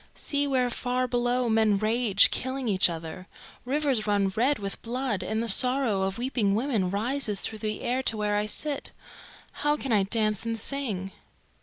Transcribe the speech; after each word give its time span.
"See 0.15 0.47
where 0.47 0.71
far 0.71 1.07
below 1.07 1.47
men 1.47 1.77
rage, 1.77 2.31
killing 2.31 2.67
each 2.67 2.89
other. 2.89 3.27
Rivers 3.65 4.07
run 4.07 4.33
red 4.35 4.57
with 4.57 4.81
blood, 4.81 5.21
and 5.21 5.43
the 5.43 5.47
sorrow 5.47 6.01
of 6.01 6.17
weeping 6.17 6.55
women 6.55 6.89
rises 6.89 7.41
through 7.41 7.59
the 7.59 7.81
air 7.81 8.01
to 8.01 8.17
where 8.17 8.35
I 8.35 8.47
sit. 8.47 8.93
How 9.61 9.77
can 9.77 9.91
I 9.93 10.01
dance 10.01 10.43
and 10.43 10.57
sing?" 10.57 11.11